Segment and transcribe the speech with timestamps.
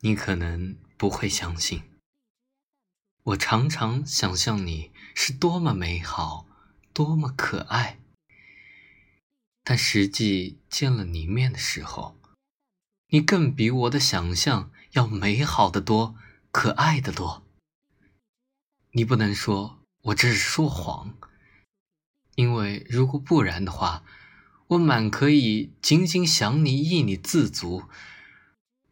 [0.00, 1.82] 你可能不会相信，
[3.24, 6.46] 我常常想象你是多么美好，
[6.92, 7.98] 多么可爱。
[9.64, 12.16] 但实际见了你面的时候，
[13.08, 16.14] 你更比我的想象要美好的多，
[16.52, 17.44] 可爱的多。
[18.92, 21.18] 你不能说我这是说谎，
[22.36, 24.04] 因为如果不然的话，
[24.68, 27.88] 我满可以仅仅想你，意你自足，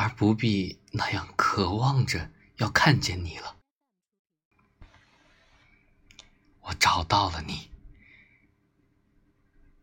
[0.00, 3.58] 而不必那样渴望着要看见你了。
[6.62, 7.68] 我找到了你。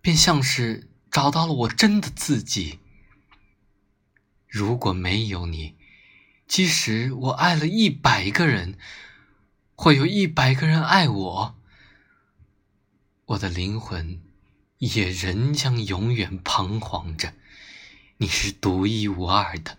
[0.01, 2.79] 便像是找到了我真的自己。
[4.47, 5.77] 如果没有你，
[6.47, 8.75] 即使我爱了一百个人，
[9.75, 11.55] 会有一百个人爱我，
[13.25, 14.19] 我的灵魂
[14.79, 17.35] 也仍将永远彷徨着。
[18.17, 19.77] 你是独一无二的，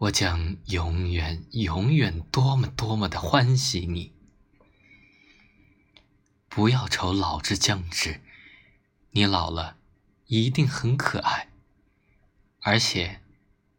[0.00, 4.14] 我将永远、永远多么多么的欢喜你。
[6.48, 8.22] 不要愁老之将至。
[9.10, 9.76] 你老了，
[10.24, 11.50] 一定很可爱。
[12.60, 13.20] 而且，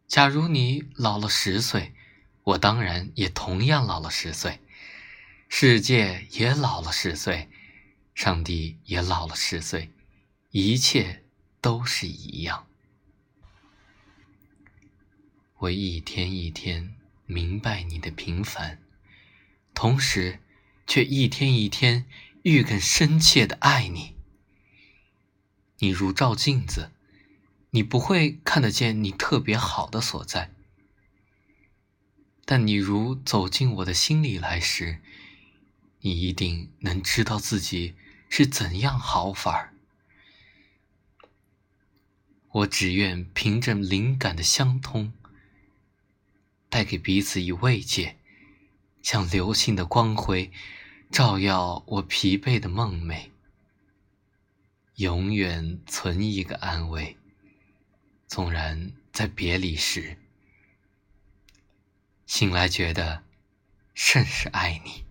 [0.07, 1.95] 假如你老了十岁，
[2.43, 4.59] 我当然也同样老了十岁，
[5.49, 7.49] 世界也老了十岁，
[8.13, 9.91] 上帝也老了十岁，
[10.51, 11.25] 一切
[11.59, 12.67] 都是一样。
[15.61, 16.95] 我一天一天
[17.27, 18.79] 明白你的平凡，
[19.75, 20.39] 同时，
[20.87, 22.07] 却一天一天
[22.41, 24.15] 愈更深切的爱你。
[25.77, 26.89] 你如照镜子，
[27.69, 30.51] 你不会看得见你特别好的所在，
[32.43, 34.99] 但你如走进我的心里来时，
[35.99, 37.93] 你一定能知道自己
[38.29, 39.73] 是怎样好法儿。
[42.49, 45.13] 我只愿凭着灵感的相通，
[46.71, 48.15] 带给彼此以慰藉，
[49.01, 50.49] 像流星的光辉，
[51.11, 53.29] 照耀我疲惫的梦寐。
[54.95, 57.17] 永远存一个安慰，
[58.25, 60.17] 纵然在别离时，
[62.25, 63.23] 醒来觉得
[63.93, 65.03] 甚是爱你。